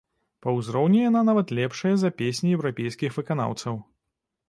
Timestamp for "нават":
1.27-1.53